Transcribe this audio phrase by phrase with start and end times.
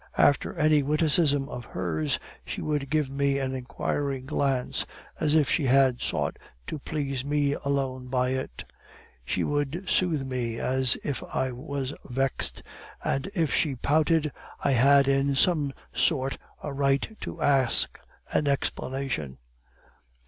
[0.17, 4.83] After any witticism of hers, she would give me an inquiring glance,
[5.19, 8.63] as if she had sought to please me alone by it.
[9.23, 12.63] She would soothe me if I was vexed;
[13.03, 14.31] and if she pouted,
[14.63, 17.99] I had in some sort a right to ask
[18.33, 19.37] an explanation.